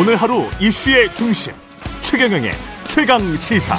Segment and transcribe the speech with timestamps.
[0.00, 1.52] 오늘 하루 이슈의 중심
[2.00, 2.52] 최경영의
[2.86, 3.76] 최강 시사.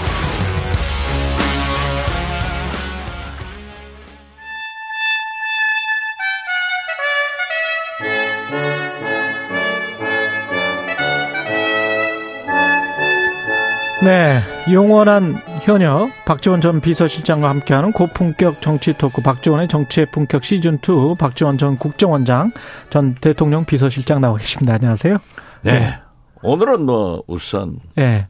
[14.04, 14.42] 네,
[14.72, 21.58] 영원한 현역 박지원 전 비서실장과 함께하는 고품격 정치 토크 박지원의 정치의 품격 시즌 2 박지원
[21.58, 22.52] 전 국정원장
[22.92, 24.76] 전 대통령 비서실장 나와 계십니다.
[24.76, 25.18] 안녕하세요.
[25.64, 25.80] 네.
[25.80, 26.11] 네.
[26.44, 28.28] 오늘은 뭐 우선 네.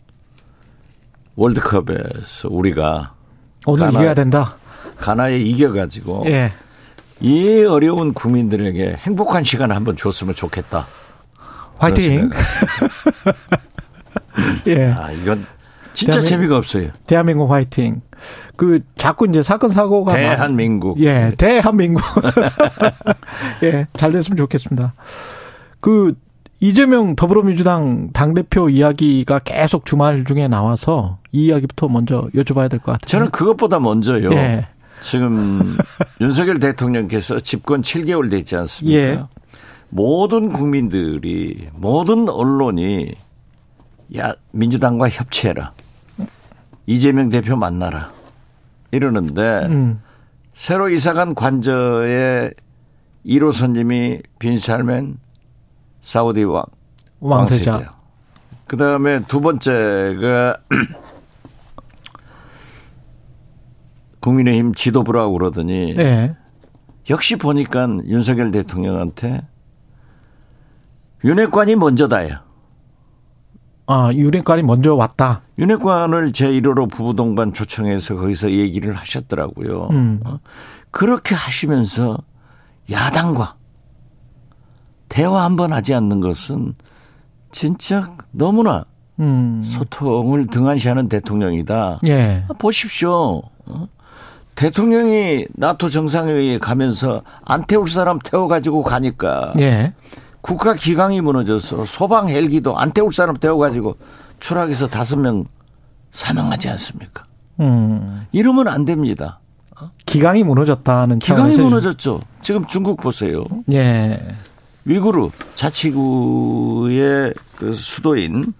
[1.35, 3.13] 월드컵에서 우리가
[3.65, 4.55] 오늘 가나, 이겨야 된다.
[4.97, 6.51] 가나에 이겨가지고 네.
[7.21, 10.85] 이 어려운 국민들에게 행복한 시간을 한번 줬으면 좋겠다.
[11.77, 12.29] 화이팅.
[14.67, 14.91] 예.
[14.91, 15.45] 아, 이건
[15.93, 16.89] 진짜 대한민국, 재미가 없어요.
[17.05, 18.01] 대한민국 화이팅.
[18.55, 20.97] 그 자꾸 이제 사건 사고가 대한민국.
[20.97, 22.03] 막, 예, 대한민국.
[23.63, 24.93] 예, 잘 됐으면 좋겠습니다.
[25.79, 26.13] 그
[26.61, 33.07] 이재명 더불어민주당 당대표 이야기가 계속 주말 중에 나와서 이 이야기부터 먼저 여쭤봐야 될 것 같아요.
[33.07, 34.31] 저는 그것보다 먼저요.
[34.33, 34.67] 예.
[35.01, 35.75] 지금
[36.21, 38.99] 윤석열 대통령께서 집권 7개월 됐지 않습니까?
[38.99, 39.23] 예.
[39.89, 43.11] 모든 국민들이 모든 언론이
[44.17, 45.73] 야 민주당과 협치해라.
[46.85, 48.11] 이재명 대표 만나라.
[48.91, 49.99] 이러는데 음.
[50.53, 52.53] 새로 이사간 관저의
[53.25, 55.17] 1호 선님이 빈살맨
[56.01, 56.63] 사우디 왕
[57.19, 57.95] 왕세자.
[58.67, 60.57] 그 다음에 두 번째가
[64.21, 66.35] 국민의힘 지도부라고 그러더니 네.
[67.09, 69.45] 역시 보니까 윤석열 대통령한테
[71.23, 72.39] 윤핵관이 먼저다요.
[73.87, 75.41] 아, 윤핵관이 먼저 왔다.
[75.57, 79.89] 윤핵관을 제1호로 부부동반 초청해서 거기서 얘기를 하셨더라고요.
[79.91, 80.21] 음.
[80.25, 80.39] 어?
[80.91, 82.17] 그렇게 하시면서
[82.89, 83.55] 야당과
[85.11, 86.73] 대화 한 번 하지 않는 것은
[87.51, 88.85] 진짜 너무나
[89.19, 89.61] 음.
[89.67, 91.99] 소통을 등한시하는 대통령이다.
[92.07, 92.45] 예.
[92.47, 93.41] 아, 보십시오.
[93.65, 93.87] 어?
[94.55, 99.93] 대통령이 나토 정상회의에 가면서 안 태울 사람 태워가지고 가니까 예.
[100.39, 103.97] 국가 기강이 무너져서 소방 헬기도 안 태울 사람 태워가지고
[104.39, 105.43] 추락해서 다섯 명
[106.13, 107.25] 사망하지 않습니까?
[107.59, 108.25] 음.
[108.31, 109.39] 이러면 안 됩니다.
[110.05, 112.21] 기강이 무너졌다는 기강이 무너졌죠.
[112.41, 113.43] 지금 중국 보세요.
[113.73, 114.17] 예.
[114.85, 118.53] 위구르 자치구의 그 수도인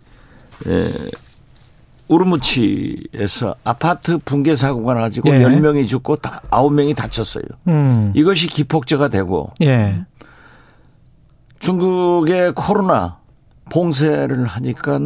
[0.67, 0.93] 에,
[2.07, 5.39] 우르무치에서 아파트 붕괴 사고가 나가지고 예.
[5.43, 7.45] 10명이 죽고 다 9명이 다쳤어요.
[7.67, 8.11] 음.
[8.15, 10.05] 이것이 기폭제가 되고 예.
[11.59, 13.19] 중국의 코로나
[13.69, 14.99] 봉쇄를 하니까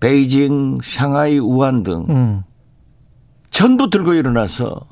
[0.00, 2.42] 베이징, 샹하이, 우한 등 음.
[3.50, 4.86] 전부 들고 일어나서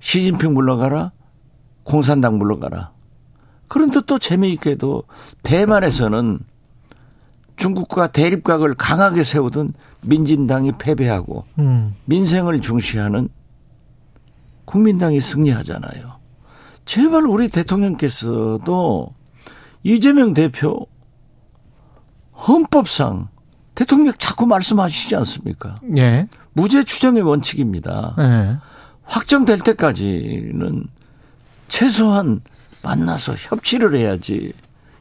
[0.00, 1.12] 시진핑 물러가라,
[1.84, 2.93] 공산당 물러가라.
[3.74, 5.02] 그런데 또 재미있게도
[5.42, 6.38] 대만에서는
[7.56, 11.92] 중국과 대립각을 강하게 세우던 민진당이 패배하고 음.
[12.04, 13.28] 민생을 중시하는
[14.64, 16.20] 국민당이 승리하잖아요.
[16.84, 19.12] 제발 우리 대통령께서도
[19.82, 20.86] 이재명 대표
[22.46, 23.26] 헌법상
[23.74, 25.74] 대통령 자꾸 말씀하시지 않습니까?
[25.96, 26.28] 예.
[26.52, 28.14] 무죄 추정의 원칙입니다.
[28.20, 28.56] 예.
[29.02, 30.84] 확정될 때까지는
[31.66, 32.40] 최소한
[32.84, 34.52] 만나서 협치를 해야지.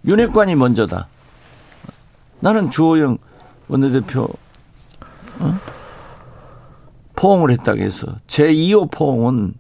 [0.06, 1.08] 윤핵관이 먼저다.
[2.40, 3.18] 나는 주호영
[3.68, 4.28] 원내대표
[5.40, 5.60] 어?
[7.16, 9.54] 포옹을 했다고 해서 제2호 포옹은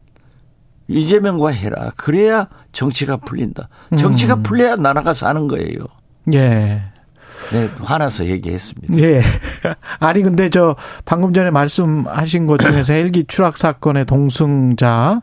[0.88, 1.92] 이재명과 해라.
[1.96, 3.70] 그래야 정치가 풀린다.
[3.98, 4.44] 정치가 음.
[4.44, 5.80] 풀려야 나라가 사는 거예요.
[6.34, 6.84] 예.
[7.52, 8.98] 네, 화나서 얘기했습니다.
[9.00, 9.22] 예.
[10.00, 15.22] 아니, 근데 저 방금 전에 말씀하신 것 중에서 헬기 추락 사건의 동승자,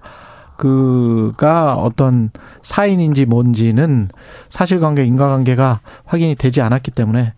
[0.60, 2.30] 그가 어떤
[2.62, 4.08] 사인인지 뭔지는
[4.50, 7.32] 사실관계, 인과관계가 확인이 되지 않았기 때문에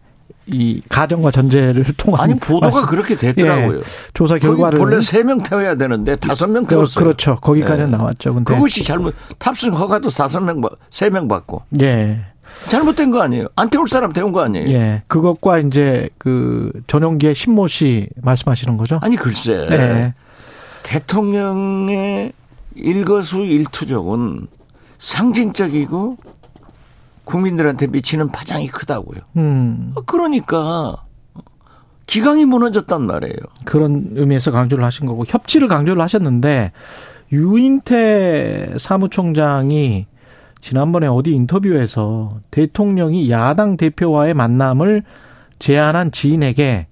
[0.46, 2.86] 이 가정과 전제를 통한 아니 보도가 말씀.
[2.86, 3.78] 그렇게 됐더라고요.
[3.78, 7.04] 예, 조사 결과를 원래 세 명 태워야 되는데 다섯 명 태웠어요.
[7.04, 7.36] 그렇죠.
[7.36, 7.96] 거기까지는 예.
[7.96, 8.34] 나왔죠.
[8.34, 10.60] 근데 그것이 잘못 탑승 허가도 다섯 명,
[10.90, 11.62] 세명 받고.
[11.80, 12.18] 예.
[12.68, 13.46] 잘못된 거 아니에요.
[13.54, 14.68] 안 태울 사람 태운 거 아니에요.
[14.70, 15.02] 예.
[15.06, 18.98] 그것과 이제 그 전용기의 신모 씨 말씀하시는 거죠?
[19.00, 19.68] 아니 글쎄.
[19.70, 20.14] 예.
[20.82, 22.32] 대통령의
[22.76, 24.46] 일거수일투족은
[24.98, 26.16] 상징적이고
[27.24, 29.20] 국민들한테 미치는 파장이 크다고요.
[29.36, 29.94] 음.
[30.06, 31.04] 그러니까
[32.06, 33.36] 기강이 무너졌단 말이에요.
[33.64, 36.72] 그런 의미에서 강조를 하신 거고 협치를 강조를 하셨는데
[37.32, 40.06] 유인태 사무총장이
[40.60, 45.02] 지난번에 어디 인터뷰에서 대통령이 야당 대표와의 만남을
[45.58, 46.86] 제안한 지인에게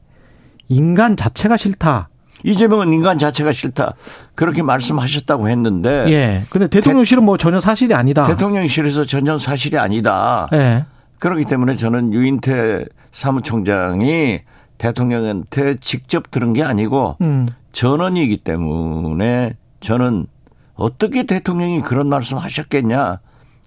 [0.68, 2.08] 인간 자체가 싫다.
[2.44, 3.94] 이재명은 인간 자체가 싫다.
[4.34, 6.06] 그렇게 말씀하셨다고 했는데.
[6.08, 6.44] 예.
[6.50, 8.26] 근데 대통령실은 뭐 전혀 사실이 아니다.
[8.26, 10.48] 대통령실에서 전혀 사실이 아니다.
[10.52, 10.84] 예.
[11.18, 14.40] 그렇기 때문에 저는 유인태 사무총장이
[14.78, 17.48] 대통령한테 직접 들은 게 아니고 음.
[17.72, 20.26] 전원이기 때문에 저는
[20.74, 23.20] 어떻게 대통령이 그런 말씀 하셨겠냐.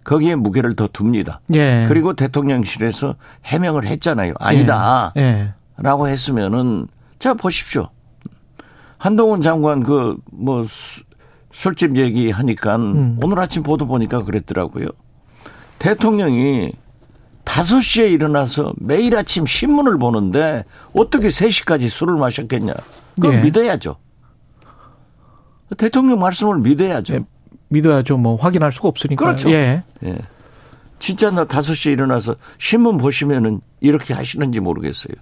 [0.03, 1.39] 거기에 무게를 더 둡니다.
[1.53, 1.85] 예.
[1.87, 3.15] 그리고 대통령실에서
[3.45, 4.33] 해명을 했잖아요.
[4.39, 5.13] 아니다.
[5.15, 5.21] 예.
[5.21, 5.53] 예.
[5.77, 6.87] 라고 했으면은
[7.19, 7.89] 자 보십시오.
[9.03, 10.65] 한동훈 장관 그 뭐
[11.53, 13.19] 술집 얘기 하니까 음.
[13.21, 14.87] 오늘 아침 보도 보니까 그랬더라고요.
[15.79, 16.73] 대통령이
[17.45, 20.63] 5시에 일어나서 매일 아침 신문을 보는데
[20.93, 22.73] 어떻게 3시까지 술을 마셨겠냐.
[23.15, 23.41] 그걸 예.
[23.41, 23.97] 믿어야죠.
[25.77, 27.15] 대통령 말씀을 믿어야죠.
[27.15, 27.25] 예.
[27.69, 28.17] 믿어야죠.
[28.17, 29.25] 뭐 확인할 수가 없으니까.
[29.25, 29.49] 그렇죠.
[29.51, 29.83] 예.
[30.03, 30.17] 예.
[30.99, 35.13] 진짜 나 5시에 일어나서 신문 보시면은 이렇게 하시는지 모르겠어요.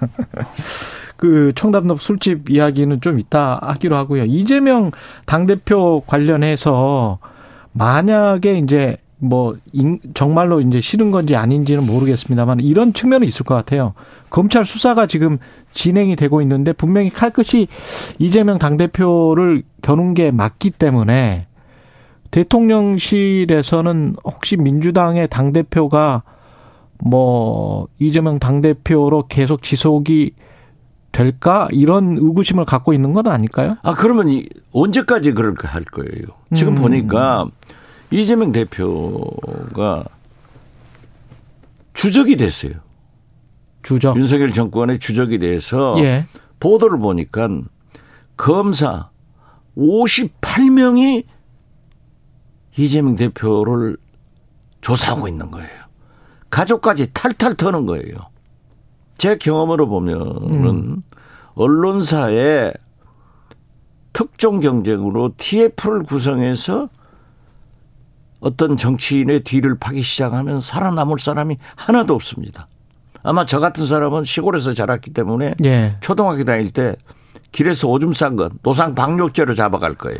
[1.16, 4.24] 그 청담동 술집 이야기는 좀 이따 하기로 하고요.
[4.24, 4.90] 이재명
[5.26, 7.18] 당대표 관련해서
[7.72, 9.56] 만약에 이제 뭐
[10.12, 13.94] 정말로 이제 싫은 건지 아닌지는 모르겠습니다만 이런 측면은 있을 것 같아요.
[14.28, 15.38] 검찰 수사가 지금
[15.72, 17.68] 진행이 되고 있는데 분명히 칼끝이
[18.18, 21.46] 이재명 당대표를 겨눈 게 맞기 때문에
[22.32, 26.24] 대통령실에서는 혹시 민주당의 당대표가
[26.98, 30.32] 뭐 이재명 당대표로 계속 지속이
[31.14, 33.76] 될까 이런 의구심을 갖고 있는 건 아닐까요?
[33.82, 36.24] 아 그러면 이, 언제까지 그럴까 할 거예요.
[36.54, 36.82] 지금 음.
[36.82, 37.46] 보니까
[38.10, 40.04] 이재명 대표가
[41.94, 42.72] 주적이 됐어요.
[43.82, 44.16] 주적.
[44.16, 46.26] 윤석열 정권의 주적이 돼서 예.
[46.58, 47.48] 보도를 보니까
[48.36, 49.10] 검사
[49.76, 51.24] 58명이
[52.76, 53.96] 이재명 대표를
[54.80, 55.70] 조사하고 있는 거예요.
[56.50, 58.33] 가족까지 탈탈 터는 거예요.
[59.16, 61.02] 제 경험으로 보면은 음.
[61.54, 62.74] 언론사의
[64.12, 66.88] 특종 경쟁으로 TF를 구성해서
[68.40, 72.68] 어떤 정치인의 뒤를 파기 시작하면 살아남을 사람이 하나도 없습니다.
[73.22, 75.96] 아마 저 같은 사람은 시골에서 자랐기 때문에 예.
[76.00, 76.94] 초등학교 다닐 때
[77.52, 80.18] 길에서 오줌 싼 건 노상 방역죄로 잡아갈 거예요.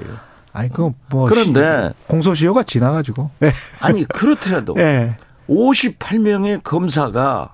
[0.53, 3.53] 아니 그뭐 그런데 공소시효가 지나가지고 예.
[3.81, 5.17] 아니 그렇더라도 예.
[5.49, 7.54] 58명의 검사가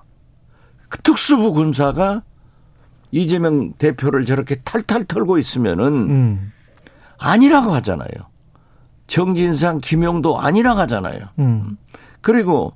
[1.03, 2.23] 특수부 검사가
[3.11, 6.51] 이재명 대표를 저렇게 탈탈 털고 있으면은 음.
[7.17, 8.09] 아니라고 하잖아요.
[9.07, 11.19] 정진상, 김용도 아니라고 하잖아요.
[11.39, 11.77] 음.
[12.21, 12.73] 그리고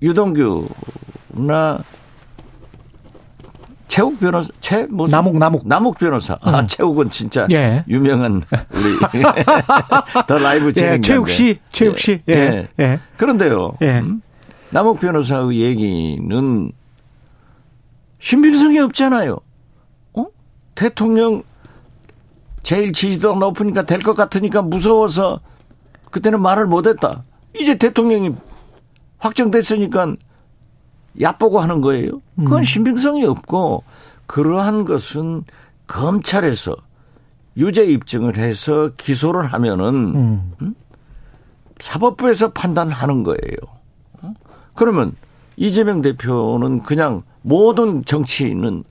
[0.00, 0.68] 유동규나
[3.88, 5.66] 최욱 변호사, 최, 뭐 남욱, 남욱.
[5.66, 6.38] 남욱 변호사.
[6.42, 6.66] 아, 음.
[6.66, 7.84] 최욱은 진짜 예.
[7.88, 8.96] 유명한 우리
[10.26, 10.96] 더 라이브 진행자.
[10.96, 12.20] 예, 최욱 씨, 최욱 씨.
[12.28, 12.34] 예.
[12.34, 12.68] 예.
[12.78, 13.00] 예.
[13.16, 13.74] 그런데요.
[13.82, 14.00] 예.
[14.00, 14.20] 음?
[14.70, 16.72] 남욱 변호사의 얘기는
[18.18, 19.38] 신빙성이 없잖아요.
[20.14, 20.26] 어?
[20.74, 21.42] 대통령
[22.62, 25.40] 제일 지지도가 높으니까 될 것 같으니까 무서워서
[26.10, 27.24] 그때는 말을 못했다.
[27.58, 28.34] 이제 대통령이
[29.18, 30.14] 확정됐으니까
[31.20, 32.20] 얕보고 하는 거예요.
[32.36, 32.64] 그건 음.
[32.64, 33.84] 신빙성이 없고
[34.26, 35.44] 그러한 것은
[35.86, 36.76] 검찰에서
[37.56, 39.84] 유죄 입증을 해서 기소를 하면은
[40.14, 40.52] 음.
[40.60, 40.74] 음?
[41.78, 43.56] 사법부에서 판단하는 거예요.
[44.22, 44.34] 어?
[44.74, 45.14] 그러면
[45.56, 48.82] 이재명 대표는 그냥 모든 정치인은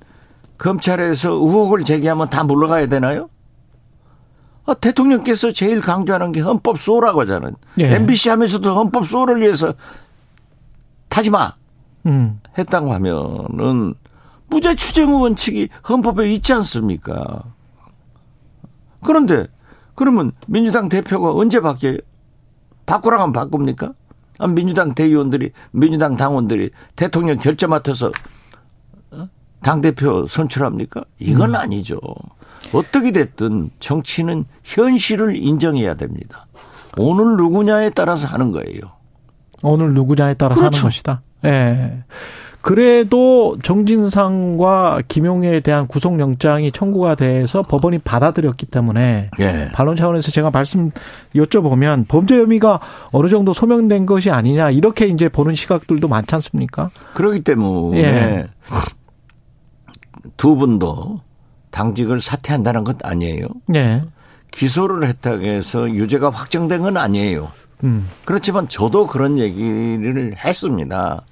[0.57, 3.29] 검찰에서 의혹을 제기하면 다 물러가야 되나요?
[4.65, 7.51] 아, 대통령께서 제일 강조하는 게 헌법 수호라고 하잖아요.
[7.79, 7.95] 예.
[7.95, 9.73] MBC 하면서도 헌법 수호를 위해서
[11.09, 11.53] 타지 마.
[12.05, 12.39] 음.
[12.57, 13.93] 했다고 하면은
[14.47, 17.43] 무죄 추정 원칙이 헌법에 있지 않습니까?
[19.03, 19.47] 그런데
[19.95, 21.97] 그러면 민주당 대표가 언제 바뀌어요?
[22.85, 23.93] 바꾸라고 하면 바꿉니까?
[24.39, 28.34] 아, 민주당 대의원들이 민주당 당원들이 대통령 결정 맡아서 어?
[29.65, 31.05] 당 대표 선출합니까?
[31.17, 31.55] 이건 음.
[31.55, 31.99] 아니죠.
[32.71, 36.45] 어떻게 됐든 정치는 현실을 인정해야 됩니다.
[36.97, 38.81] 오늘 누구냐에 따라서 하는 거예요.
[39.63, 40.77] 오늘 누구냐에 따라서 그렇죠.
[40.77, 41.21] 하는 것이다.
[41.45, 41.49] 예.
[41.49, 42.03] 네.
[42.61, 49.69] 그래도 정진상과 김용애에 대한 구속영장이 청구가 돼서 법원이 받아들였기 때문에 예.
[49.73, 50.91] 반론 차원에서 제가 말씀
[51.33, 52.79] 여쭤보면 범죄 혐의가
[53.11, 56.91] 어느 정도 소명된 것이 아니냐 이렇게 이제 보는 시각들도 많지 않습니까?
[57.15, 58.47] 그렇기 때문에 예.
[60.37, 61.21] 두 분도
[61.71, 63.47] 당직을 사퇴한다는 것 아니에요.
[63.75, 64.03] 예.
[64.51, 67.51] 기소를 했다고 해서 유죄가 확정된 건 아니에요.
[67.83, 68.07] 음.
[68.23, 71.23] 그렇지만 저도 그런 얘기를 했습니다.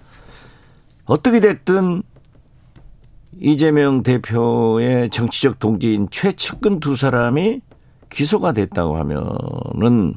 [1.05, 2.03] 어떻게 됐든
[3.39, 7.61] 이재명 대표의 정치적 동지인 최측근 두 사람이
[8.09, 10.15] 기소가 됐다고 하면은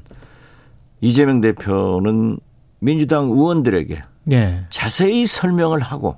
[1.00, 2.38] 이재명 대표는
[2.80, 4.02] 민주당 의원들에게
[4.32, 4.66] 예.
[4.70, 6.16] 자세히 설명을 하고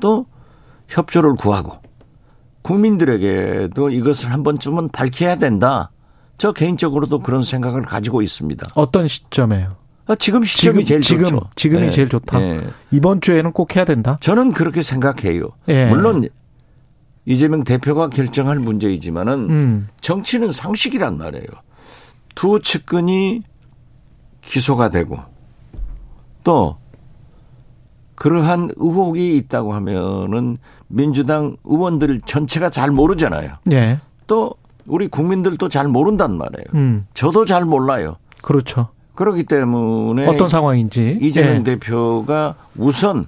[0.00, 0.26] 또
[0.90, 1.78] 협조를 구하고
[2.62, 5.90] 국민들에게도 이것을 한 번쯤은 밝혀야 된다.
[6.36, 8.66] 저 개인적으로도 그런 생각을 가지고 있습니다.
[8.74, 9.76] 어떤 시점에요?
[10.06, 11.50] 아, 지금 시점이 지금, 제일 지금, 좋죠.
[11.54, 11.90] 지금이 예.
[11.90, 12.40] 제일 좋다.
[12.42, 12.60] 예.
[12.90, 14.18] 이번 주에는 꼭 해야 된다.
[14.20, 15.50] 저는 그렇게 생각해요.
[15.68, 15.86] 예.
[15.88, 16.28] 물론
[17.24, 19.88] 이재명 대표가 결정할 문제이지만은 음.
[20.00, 21.46] 정치는 상식이란 말이에요.
[22.34, 23.42] 두 측근이
[24.40, 25.18] 기소가 되고
[26.42, 26.79] 또
[28.30, 30.58] 그러한 의혹이 있다고 하면은
[30.88, 33.52] 민주당 의원들 전체가 잘 모르잖아요.
[33.72, 33.98] 예.
[34.26, 34.52] 또
[34.84, 36.66] 우리 국민들도 잘 모른단 말이에요.
[36.74, 37.06] 음.
[37.14, 38.16] 저도 잘 몰라요.
[38.42, 38.88] 그렇죠.
[39.14, 41.18] 그렇기 때문에 어떤 상황인지.
[41.22, 41.62] 이재명 예.
[41.62, 43.24] 대표가 우선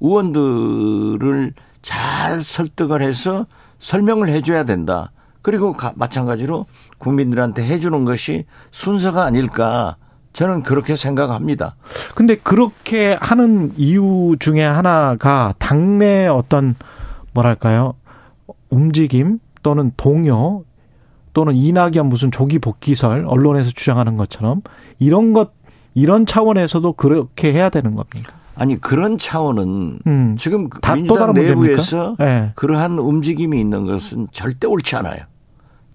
[0.00, 3.46] 의원들을 잘 설득을 해서
[3.78, 5.12] 설명을 해줘야 된다.
[5.40, 6.66] 그리고 가- 마찬가지로
[6.98, 9.96] 국민들한테 해주는 것이 순서가 아닐까
[10.32, 11.76] 저는 그렇게 생각합니다.
[12.14, 16.76] 근데 그렇게 하는 이유 중에 하나가 당내 어떤
[17.32, 17.94] 뭐랄까요
[18.68, 20.64] 움직임 또는 동요
[21.32, 24.62] 또는 이낙연 무슨 조기 복귀설 언론에서 주장하는 것처럼
[24.98, 25.52] 이런 것
[25.94, 28.34] 이런 차원에서도 그렇게 해야 되는 겁니까?
[28.54, 30.36] 아니 그런 차원은 음.
[30.38, 31.46] 지금 다또 민주당 다른?
[31.46, 32.52] 내부에서 예.
[32.54, 35.22] 그러한 움직임이 있는 것은 절대 옳지 않아요.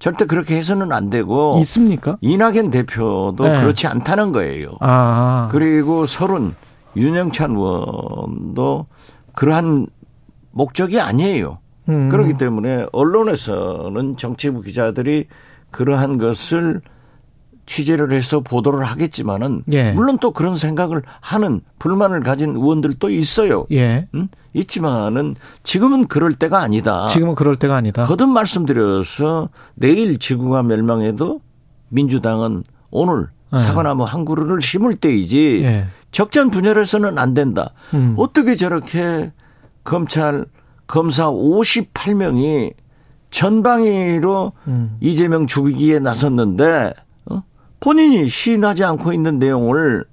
[0.05, 2.19] 절대 그렇게 해서는 안 되고 있습니까?
[2.21, 3.59] 이낙연 대표도 네.
[3.59, 4.73] 그렇지 않다는 거예요.
[4.79, 5.49] 아.
[5.51, 6.53] 그리고 서른
[6.95, 8.85] 윤영찬 의원도
[9.33, 9.87] 그러한
[10.51, 11.57] 목적이 아니에요.
[11.89, 12.09] 음.
[12.09, 15.25] 그렇기 때문에 언론에서는 정치부 기자들이
[15.71, 16.81] 그러한 것을
[17.65, 19.91] 취재를 해서 보도를 하겠지만은 예.
[19.93, 23.65] 물론 또 그런 생각을 하는 불만을 가진 의원들도 있어요.
[23.71, 24.07] 예.
[24.13, 24.27] 음?
[24.53, 27.07] 있지만은 지금은 그럴 때가 아니다.
[27.07, 28.05] 지금은 그럴 때가 아니다.
[28.05, 31.41] 거듭 말씀드려서 내일 지구가 멸망해도
[31.89, 33.59] 민주당은 오늘 네.
[33.59, 35.87] 사과나무 한 그루를 심을 때이지 예.
[36.11, 37.71] 적전 분열해서는 안 된다.
[37.93, 38.15] 음.
[38.17, 39.31] 어떻게 저렇게
[39.83, 40.45] 검찰
[40.87, 42.73] 검사 58명이
[43.31, 44.97] 전방위로 음.
[45.01, 47.04] 이재명 죽이기에 나섰는데 어?
[47.89, 50.05] 본인이 시인하지 않고 있는 내용을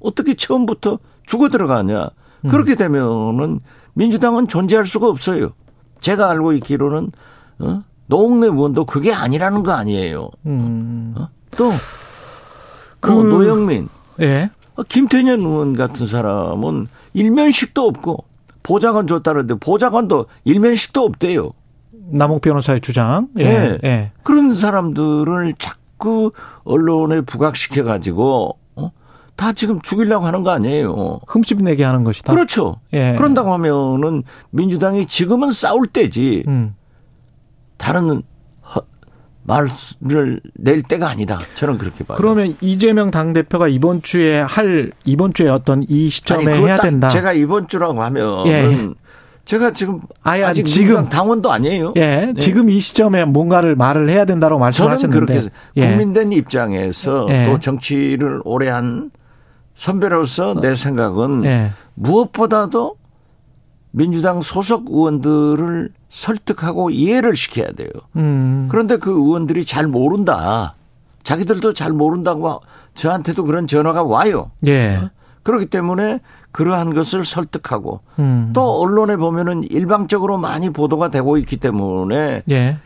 [0.00, 2.10] 어떻게 처음부터 죽어 들어가냐.
[2.44, 2.50] 음.
[2.50, 3.60] 그렇게 되면은
[3.92, 5.50] 민주당은 존재할 수가 없어요.
[6.00, 7.12] 제가 알고 있기로는
[7.60, 7.82] 어?
[8.06, 10.28] 노웅래 의원도 그게 아니라는 거 아니에요.
[10.46, 11.14] 음.
[11.16, 11.28] 어?
[11.56, 11.70] 또
[12.98, 13.88] 그- 그 노영민,
[14.20, 14.50] 예.
[14.74, 18.24] 어, 김태년 의원 같은 사람은 일면식도 없고
[18.64, 21.52] 보좌관 줬다는데 보좌관도 일면식도 없대요.
[22.10, 23.28] 남욱 변호사의 주장.
[23.38, 23.44] 예.
[23.44, 23.78] 예.
[23.84, 24.12] 예.
[24.24, 25.54] 그런 사람들을
[26.00, 26.32] 자꾸
[26.64, 28.90] 언론에 부각시켜 가지고 어?
[29.36, 31.20] 다 지금 죽이려고 하는 거 아니에요.
[31.28, 32.32] 흠집 내게 하는 것이다.
[32.32, 32.76] 그렇죠.
[32.94, 33.14] 예.
[33.16, 36.74] 그런다고 하면은 민주당이 지금은 싸울 때지 음.
[37.76, 38.22] 다른
[38.74, 38.82] 허-
[39.42, 41.40] 말을 낼 때가 아니다.
[41.54, 42.16] 저는 그렇게 봐요.
[42.16, 46.82] 그러면 이재명 당 대표가 이번 주에 할 이번 주에 어떤 이 시점에 아니, 해야 딱
[46.82, 47.08] 된다.
[47.08, 48.88] 제가 이번 주라고 하면 예.
[49.50, 51.94] 제가 지금 아예 아직 지금- 당원도 아니에요.
[51.96, 52.32] 예.
[52.38, 55.08] 지금 이 시점에 뭔가를 말을 해야 된다고 말씀하셨는데.
[55.26, 55.88] 그렇게 예.
[55.88, 57.46] 국민된 입장에서 예.
[57.46, 59.10] 또 정치를 오래 한
[59.74, 61.72] 선배로서 내 생각은 예.
[61.94, 62.94] 무엇보다도
[63.90, 67.90] 민주당 소속 의원들을 설득하고 이해를 시켜야 돼요.
[68.14, 68.68] 음.
[68.70, 70.76] 그런데 그 의원들이 잘 모른다.
[71.24, 72.60] 자기들도 잘 모른다고
[72.94, 74.52] 저한테도 그런 전화가 와요.
[74.68, 75.00] 예.
[75.42, 76.20] 그렇기 때문에
[76.52, 78.50] 그러한 것을 설득하고 음.
[78.52, 82.78] 또 언론에 보면은 일방적으로 많이 보도가 되고 있기 때문에 예.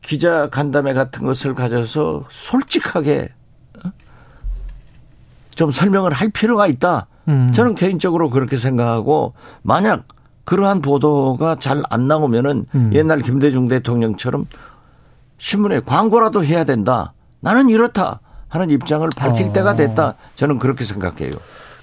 [0.00, 3.30] 기자 간담회 같은 것을 가져서 솔직하게
[3.84, 3.90] 어?
[5.54, 7.06] 좀 설명을 할 필요가 있다.
[7.28, 7.50] 음.
[7.52, 10.04] 저는 개인적으로 그렇게 생각하고 만약
[10.44, 12.90] 그러한 보도가 잘 안 나오면은 음.
[12.94, 14.46] 옛날 김대중 대통령처럼
[15.38, 17.14] 신문에 광고라도 해야 된다.
[17.40, 19.52] 나는 이렇다 하는 입장을 밝힐 어.
[19.52, 20.14] 때가 됐다.
[20.36, 21.30] 저는 그렇게 생각해요.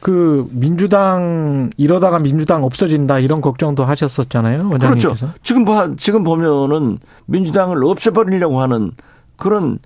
[0.01, 4.67] 그 민주당 이러다가 민주당 없어진다 이런 걱정도 하셨었잖아요.
[4.69, 5.27] 원장님께서.
[5.27, 5.33] 그렇죠.
[5.43, 8.91] 지금 봐, 지금 보면은 민주당을 없애버리려고 하는
[9.37, 9.77] 그런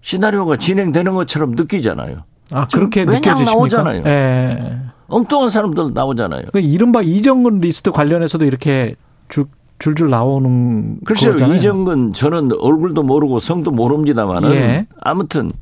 [0.00, 2.22] 시나리오가 진행되는 것처럼 느끼잖아요.
[2.52, 3.50] 아 그렇게 느껴지십니까?
[3.52, 4.02] 나오잖아요.
[4.06, 4.78] 예.
[5.08, 6.44] 엉뚱한 사람들 나오잖아요.
[6.52, 8.94] 그 이른바 이정근 리스트 관련해서도 이렇게
[9.28, 9.44] 줄,
[9.78, 11.58] 줄줄 나오는 글쎄요, 거잖아요.
[11.58, 14.86] 이정근 저는 얼굴도 모르고 성도 모릅니다만은 예.
[15.00, 15.52] 아무튼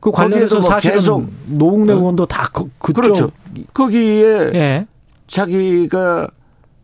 [0.00, 1.96] 그 관련해서 뭐 사실은 계속- 노웅래 어?
[1.96, 3.30] 의원도 다 그, 그쪽 그렇죠.
[3.74, 4.86] 거기에 예.
[5.28, 6.28] 자기가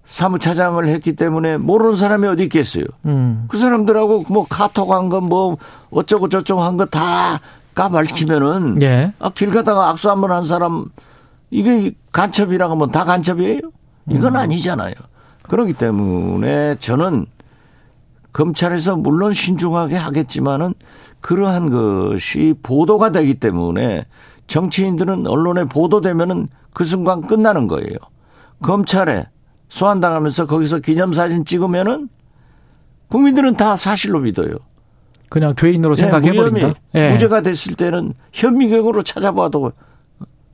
[0.06, 2.84] 사무차장을 했기 때문에 모르는 사람이 어디 있겠어요.
[3.06, 3.46] 음.
[3.48, 5.56] 그 사람들하고 뭐 카톡 한거뭐
[5.90, 7.40] 어쩌고 저쩌고 한 거 다
[7.74, 9.12] 까발키면은 예.
[9.18, 10.86] 아, 길 가다가 악수 한 번 한 사람
[11.50, 13.60] 이게 간첩이라고 하면 다 간첩이에요?
[14.10, 14.36] 이건 음.
[14.36, 14.94] 아니잖아요.
[15.42, 17.26] 그렇기 때문에 저는
[18.36, 20.74] 검찰에서 물론 신중하게 하겠지만은
[21.22, 24.04] 그러한 것이 보도가 되기 때문에
[24.46, 27.96] 정치인들은 언론에 보도되면은 그 순간 끝나는 거예요.
[28.60, 29.26] 검찰에
[29.70, 32.10] 소환당하면서 거기서 기념사진 찍으면은
[33.08, 34.50] 국민들은 다 사실로 믿어요.
[35.30, 36.74] 그냥 죄인으로 예, 생각해 버린다.
[36.92, 39.72] 무혐의, 무죄가 됐을 때는 현미경으로 찾아봐도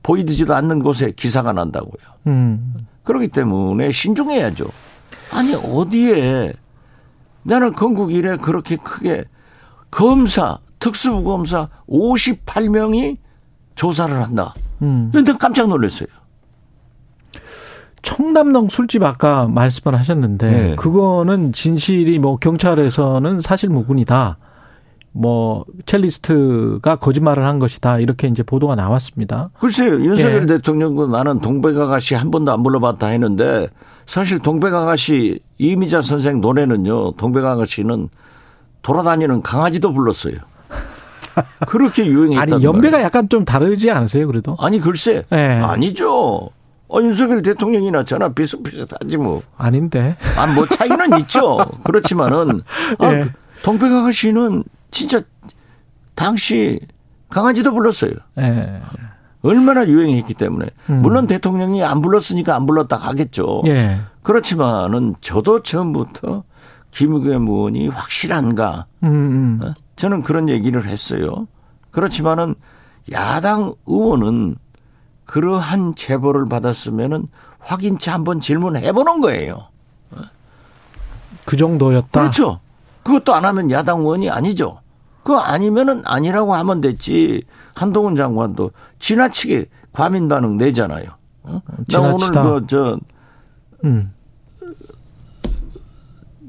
[0.03, 2.13] 보이지도 않는 곳에 기사가 난다고요.
[2.27, 2.87] 음.
[3.03, 4.67] 그렇기 때문에 신중해야죠.
[5.33, 6.53] 아니 어디에
[7.43, 9.25] 나는 건국 이래 그렇게 크게
[9.91, 13.17] 검사 특수부 검사 58명이
[13.75, 14.53] 조사를 한다.
[14.81, 15.09] 음.
[15.13, 16.07] 근데 깜짝 놀랐어요.
[18.01, 20.75] 청담동 술집 아까 말씀을 하셨는데 네.
[20.75, 24.37] 그거는 진실이 뭐 경찰에서는 사실 무근이다.
[25.13, 29.51] 뭐 첼리스트가 거짓말을 한 것이다 이렇게 이제 보도가 나왔습니다.
[29.59, 30.45] 글쎄요 윤석열 예.
[30.47, 33.69] 대통령도 나는 동백아가씨 한 번도 안 불러봤다 했는데
[34.05, 38.09] 사실 동백아가씨 이미자 선생 노래는요 동백아가씨는
[38.81, 40.35] 돌아다니는 강아지도 불렀어요.
[41.67, 42.41] 그렇게 유행했다.
[42.41, 43.05] 아니 연배가 말이에요.
[43.05, 44.55] 약간 좀 다르지 않으세요 그래도?
[44.59, 45.35] 아니 글쎄 예.
[45.37, 46.49] 아니죠.
[46.89, 49.41] 어, 윤석열 대통령이나 저나 비슷비슷하지 뭐.
[49.57, 50.15] 아닌데.
[50.37, 51.57] 아, 뭐 차이는 있죠.
[51.83, 52.61] 그렇지만은
[52.99, 53.31] 아, 예.
[53.63, 55.21] 동백아가 씨는 진짜
[56.13, 56.79] 당시
[57.29, 58.11] 강아지도 불렀어요.
[58.37, 58.81] 예.
[59.43, 61.01] 얼마나 유행했기 때문에 음.
[61.01, 63.61] 물론 대통령이 안 불렀으니까 안 불렀다 하겠죠.
[63.65, 63.99] 예.
[64.23, 66.43] 그렇지만은 저도 처음부터
[66.91, 68.85] 김의겸 의원이 확실한가?
[69.03, 69.59] 음, 음.
[69.61, 69.73] 어?
[69.97, 71.47] 저는 그런 얘기를 했어요.
[71.91, 72.55] 그렇지만은
[73.11, 74.55] 야당 의원은
[75.25, 77.27] 그러한 제보를 받았으면은
[77.59, 79.67] 확인치 한번 질문해 보는 거예요.
[80.11, 80.21] 어?
[81.45, 82.21] 그 정도였다.
[82.21, 82.59] 그렇죠.
[83.03, 84.79] 그것도 안 하면 야당 의원이 아니죠.
[85.23, 87.43] 그거 아니면은 아니라고 하면 됐지.
[87.73, 91.05] 한동훈 장관도 지나치게 과민 반응 내잖아요.
[91.43, 91.61] 어?
[91.91, 92.99] 나 오늘 그, 저,
[93.83, 94.13] 음.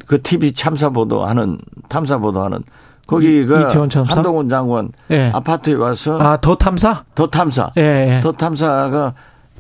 [0.07, 2.63] 그 TV 참사 보도하는, 탐사 보도하는
[3.07, 3.69] 거기가
[4.07, 5.31] 한동훈 장관 예.
[5.35, 7.05] 아파트에 와서 아더 탐사?
[7.15, 7.71] 더 탐사.
[7.77, 8.21] 예, 예.
[8.23, 9.15] 더 탐사가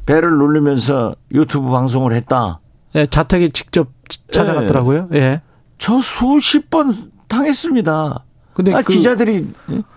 [0.06, 2.60] 배를 누르면서 유튜브 방송을 했다.
[2.94, 3.88] 예, 자택에 직접
[4.30, 5.08] 찾아갔더라고요.
[5.12, 5.18] 예.
[5.18, 5.40] 예.
[5.78, 8.24] 저 수십 번 당했습니다.
[8.54, 9.48] 근데 아, 그 기자들이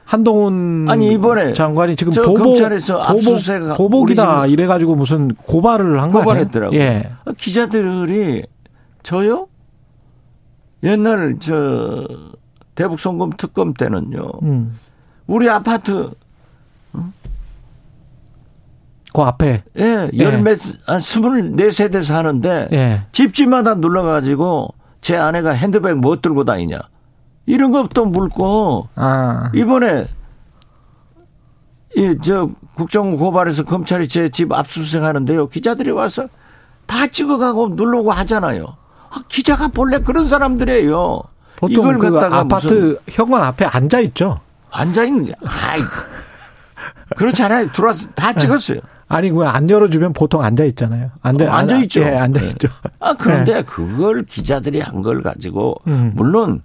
[0.03, 6.11] 한동훈 아니 이번에 장관이 지금 보복, 검찰에서 압수수색 보복, 이다 이래 가지고 무슨 고발을 한
[6.11, 6.25] 거예요.
[6.25, 6.79] 고발했더라고요.
[6.79, 7.11] 예.
[7.23, 8.43] 아, 기자들이
[9.03, 9.47] 저요?
[10.83, 12.07] 옛날 저
[12.73, 14.31] 대북 송금 특검 때는요.
[14.41, 14.79] 음.
[15.27, 16.09] 우리 아파트
[16.93, 17.11] 어?
[19.13, 20.57] 그 앞에 예, 열몇
[20.89, 20.99] 예.
[20.99, 23.01] 스물네 세대 사는데 예.
[23.11, 26.79] 집집마다 눌러 가지고 제 아내가 핸드백 뭐 들고 다니냐.
[27.47, 29.49] 이런 것도 물고 아.
[29.55, 30.07] 이번에
[31.95, 35.47] 이 저 국정 고발해서 검찰이 제 집 압수수색 하는데요.
[35.47, 36.27] 기자들이 와서
[36.85, 38.75] 다 찍어가고 누르고 하잖아요.
[39.09, 41.21] 아, 기자가 본래 그런 사람들이에요.
[41.55, 44.39] 보통 이걸 그 아파트 현관 앞에 앉아 있죠.
[44.69, 45.79] 앉아 있는 게 아이
[47.15, 47.71] 그렇지 않아요.
[47.71, 48.39] 들어와서 다 네.
[48.41, 48.79] 찍었어요.
[49.07, 51.09] 아니 그안 열어주면 보통 앉아 있잖아요.
[51.23, 52.01] 앉아 어, 앉아 있죠.
[52.01, 52.67] 예, 앉아 있죠.
[52.99, 53.61] 아 그런데 네.
[53.63, 56.11] 그걸 기자들이 한 걸 가지고 음.
[56.15, 56.61] 물론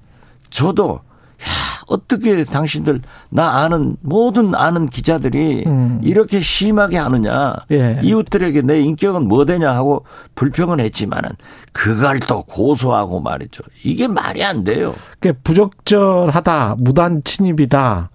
[0.52, 1.00] 저도
[1.42, 1.46] 야,
[1.88, 6.00] 어떻게 당신들 나 아는 모든 아는 기자들이 음.
[6.04, 7.98] 이렇게 심하게 하느냐 예.
[8.02, 10.04] 이웃들에게 내 인격은 뭐 되냐 하고
[10.36, 11.30] 불평은 했지만은
[11.72, 14.94] 그걸 또 고소하고 말이죠 이게 말이 안 돼요.
[15.18, 18.10] 그 부적절하다 무단 침입이다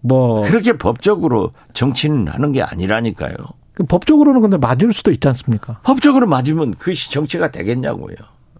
[0.00, 3.34] 뭐 그렇게 법적으로 정치는 하는 게 아니라니까요.
[3.74, 5.78] 그 법적으로는 근데 맞을 수도 있지 않습니까?
[5.82, 8.14] 법적으로 맞으면 그것이 정치가 되겠냐고요.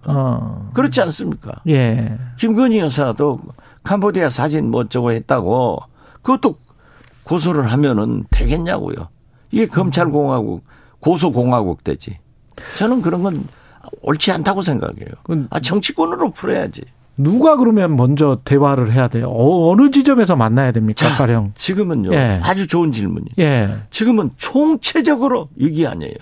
[0.06, 0.70] 어.
[0.74, 1.52] 그렇지 않습니까?
[1.68, 2.16] 예.
[2.38, 3.40] 김건희 여사도
[3.82, 5.80] 캄보디아 사진 뭐 어쩌고 했다고
[6.22, 6.56] 그것도
[7.24, 9.08] 고소를 하면은 되겠냐고요.
[9.50, 10.64] 이게 검찰공화국,
[11.00, 12.18] 고소공화국 되지.
[12.78, 13.44] 저는 그런 건
[14.02, 15.08] 옳지 않다고 생각해요.
[15.50, 16.82] 아, 정치권으로 풀어야지.
[17.16, 19.30] 누가 그러면 먼저 대화를 해야 돼요?
[19.30, 21.52] 어, 느 지점에서 만나야 됩니까, 자, 가령?
[21.54, 22.12] 지금은요.
[22.12, 22.40] 예.
[22.42, 23.26] 아주 좋은 질문이.
[23.38, 23.82] 예.
[23.90, 26.16] 지금은 총체적으로 위기 아니에요.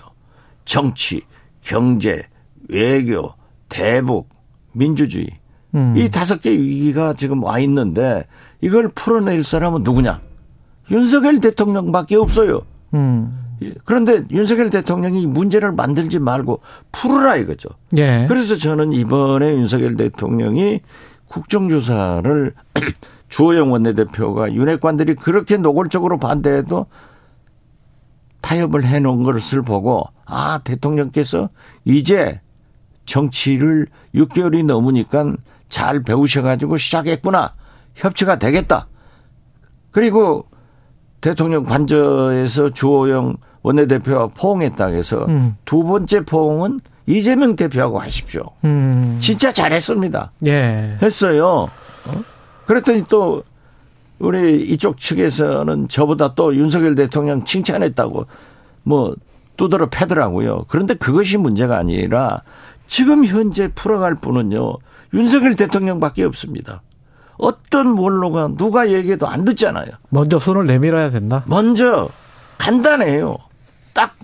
[0.65, 1.21] 정치,
[1.61, 2.23] 경제,
[2.69, 3.33] 외교,
[3.73, 4.29] 대북,
[4.71, 5.27] 민주주의.
[5.73, 5.97] 음.
[5.97, 8.27] 이 다섯 개 위기가 지금 와 있는데
[8.61, 10.21] 이걸 풀어낼 사람은 누구냐?
[10.91, 12.61] 윤석열 대통령밖에 없어요.
[12.93, 13.39] 음.
[13.83, 16.59] 그런데 윤석열 대통령이 문제를 만들지 말고
[16.91, 17.69] 풀어라 이거죠.
[17.97, 18.25] 예.
[18.27, 20.81] 그래서 저는 이번에 윤석열 대통령이
[21.27, 22.53] 국정조사를
[23.29, 26.85] 주호영 원내대표가 윤핵관들이 그렇게 노골적으로 반대해도
[28.41, 31.49] 타협을 해놓은 것을 보고 아 대통령께서
[31.85, 32.41] 이제
[33.05, 35.35] 정치를 6개월이 넘으니까
[35.69, 37.53] 잘 배우셔가지고 시작했구나.
[37.95, 38.87] 협치가 되겠다.
[39.91, 40.45] 그리고
[41.21, 45.55] 대통령 관저에서 주호영 원내대표와 포옹했다 해서 음.
[45.65, 48.41] 두 번째 포옹은 이재명 대표하고 하십시오.
[48.65, 49.17] 음.
[49.21, 50.31] 진짜 잘했습니다.
[50.45, 50.97] 예.
[51.01, 51.47] 했어요.
[52.07, 52.23] 어?
[52.65, 53.43] 그랬더니 또
[54.19, 58.25] 우리 이쪽 측에서는 저보다 또 윤석열 대통령 칭찬했다고
[58.83, 59.15] 뭐
[59.57, 60.65] 두드러 패더라고요.
[60.67, 62.41] 그런데 그것이 문제가 아니라
[62.93, 64.77] 지금 현재 풀어갈 분은요.
[65.15, 66.83] 윤석열 대통령밖에 없습니다.
[67.37, 69.87] 어떤 원로가 누가 얘기해도 안 듣잖아요.
[70.09, 71.43] 먼저 손을 내밀어야 된다.
[71.47, 72.07] 먼저
[72.59, 73.35] 간단해요.
[73.95, 74.15] 딱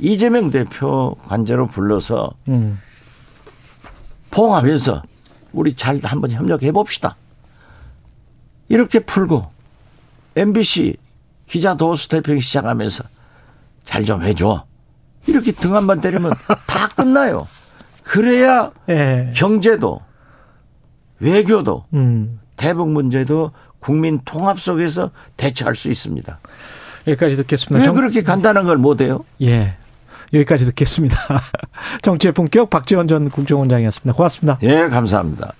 [0.00, 2.80] 이재명 대표 관제로 불러서 음.
[4.32, 5.04] 포함해서
[5.52, 7.14] 우리 잘 한번 협력해 봅시다.
[8.68, 9.46] 이렇게 풀고
[10.34, 10.96] MBC
[11.46, 13.04] 기자 도수 대표 시작하면서
[13.84, 14.64] 잘 좀 해줘.
[15.28, 16.32] 이렇게 등 한 번 때리면
[16.66, 17.46] 다 끝나요.
[18.02, 19.30] 그래야 예.
[19.34, 20.00] 경제도
[21.20, 22.40] 외교도 음.
[22.56, 26.38] 대북 문제도 국민 통합 속에서 대처할 수 있습니다.
[27.06, 27.78] 여기까지 듣겠습니다.
[27.78, 27.94] 왜 정...
[27.94, 29.24] 그렇게 간단한 걸 못해요?
[29.40, 29.76] 예.
[30.32, 31.16] 여기까지 듣겠습니다.
[32.02, 34.14] 정치의 본격 박지원 전 국정원장이었습니다.
[34.14, 34.58] 고맙습니다.
[34.62, 35.52] 예, 감사합니다.